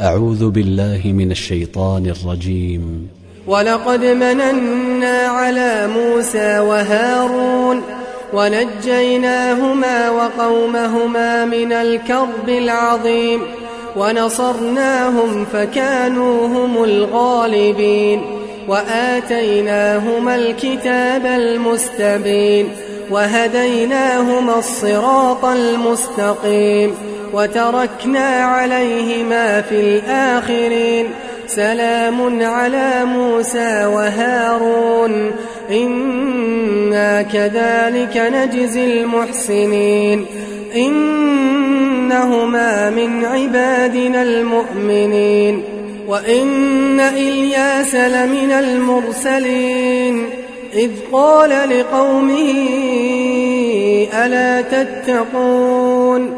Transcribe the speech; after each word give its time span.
أعوذ 0.00 0.50
بالله 0.50 1.00
من 1.04 1.30
الشيطان 1.30 2.06
الرجيم. 2.06 3.08
ولقد 3.46 4.04
مننا 4.04 5.26
على 5.26 5.88
موسى 5.96 6.58
وهارون 6.58 7.82
ونجيناهما 8.34 10.10
وقومهما 10.10 11.44
من 11.44 11.72
الكرب 11.72 12.48
العظيم 12.48 13.40
ونصرناهم 13.96 15.44
فكانوا 15.52 16.46
هم 16.46 16.84
الغالبين 16.84 18.22
وآتيناهما 18.68 20.34
الكتاب 20.36 21.26
المستبين 21.26 22.68
وهديناهما 23.10 24.58
الصراط 24.58 25.44
المستقيم 25.44 26.94
وتركنا 27.32 28.44
عليهما 28.44 29.60
في 29.60 29.80
الآخرين. 29.80 31.06
سلام 31.46 32.42
على 32.42 33.04
موسى 33.04 33.86
وهارون. 33.86 35.30
إنا 35.70 37.22
كذلك 37.22 38.32
نجزي 38.34 38.84
المحسنين. 38.84 40.26
إنهما 40.76 42.90
من 42.90 43.24
عبادنا 43.24 44.22
المؤمنين. 44.22 45.62
وإن 46.08 47.00
إلياس 47.00 47.94
لمن 47.94 48.50
المرسلين. 48.50 50.26
إذ 50.74 50.90
قال 51.12 51.50
لقومه 51.50 52.54
ألا 54.24 54.60
تتقون؟ 54.60 56.37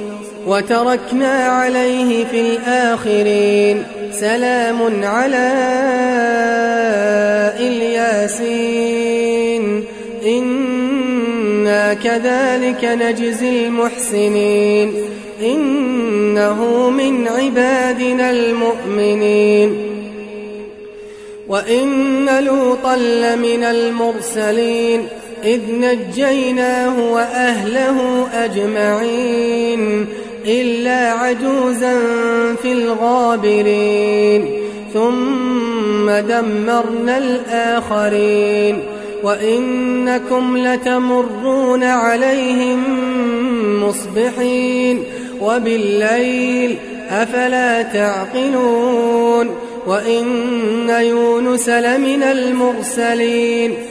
وتركنا 0.47 1.45
عليه 1.45 2.25
في 2.25 2.41
الآخرين. 2.41 3.83
سلام 4.11 5.03
على 5.03 5.51
إلياسين. 7.59 9.83
إنا 10.25 11.93
كذلك 11.93 12.85
نجزي 12.85 13.65
المحسنين. 13.65 14.93
إنه 15.41 16.89
من 16.89 17.27
عبادنا 17.27 18.31
المؤمنين. 18.31 19.75
وإن 21.47 22.43
لوطا 22.43 22.95
لمن 22.95 23.63
المرسلين. 23.63 25.07
إذ 25.43 25.61
نجيناه 25.71 27.11
وأهله 27.11 28.27
أجمعين. 28.33 30.07
إلا 30.45 31.11
عجوزا 31.11 31.93
في 32.61 32.71
الغابرين 32.71 34.45
ثم 34.93 36.09
دمرنا 36.09 37.17
الآخرين 37.17 38.83
وإنكم 39.23 40.57
لتمرون 40.57 41.83
عليهم 41.83 42.83
مصبحين 43.83 45.03
وبالليل 45.41 46.77
أفلا 47.09 47.81
تعقلون 47.81 49.49
وإن 49.87 50.89
يونس 50.89 51.69
لمن 51.69 52.23
المرسلين. 52.23 53.90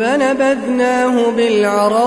فنبذناه 0.00 1.30
بالعراء 1.30 2.00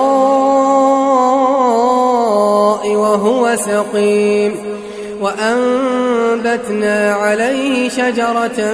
وهو 2.89 3.55
سقيم 3.55 4.55
وأنبتنا 5.21 7.13
عليه 7.13 7.89
شجرة 7.89 8.73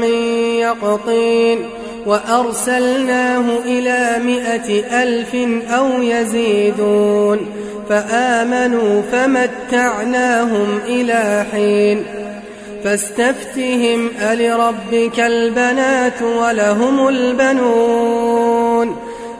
من 0.00 0.14
يقطين 0.58 1.58
وأرسلناه 2.06 3.44
إلى 3.64 4.20
مائة 4.24 5.02
ألف 5.02 5.34
أو 5.70 6.02
يزيدون 6.02 7.46
فآمنوا 7.88 9.02
فمتعناهم 9.12 10.78
إلى 10.88 11.46
حين 11.52 12.04
فاستفتهم 12.84 14.08
ألربك 14.20 15.20
البنات 15.20 16.22
ولهم 16.22 17.08
البنون 17.08 18.53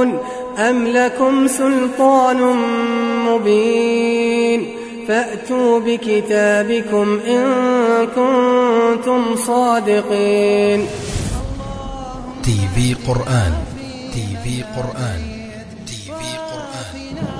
تتقون 0.00 0.18
أم 0.58 0.86
لكم 0.86 1.46
سلطان 1.46 2.56
مبين 3.26 4.74
فأتوا 5.08 5.80
بكتابكم 5.80 7.20
إن 7.26 7.44
كنتم 8.06 9.36
صادقين. 9.36 10.86
TV 12.42 12.94
قرآن 12.94 13.52
TV 14.12 14.62
قرآن 14.76 15.20
TV 15.86 16.36
قرآن. 16.50 17.39